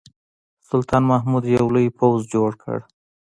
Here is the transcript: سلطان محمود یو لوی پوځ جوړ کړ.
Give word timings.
سلطان 0.69 1.03
محمود 1.11 1.43
یو 1.55 1.65
لوی 1.75 1.87
پوځ 1.99 2.19
جوړ 2.33 2.49
کړ. 2.63 2.77